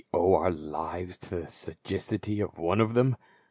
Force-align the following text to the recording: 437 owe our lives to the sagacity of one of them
437 0.13 0.23
owe 0.33 0.35
our 0.43 0.49
lives 0.51 1.17
to 1.19 1.29
the 1.35 1.45
sagacity 1.47 2.39
of 2.39 2.57
one 2.57 2.81
of 2.81 2.95
them 2.95 3.15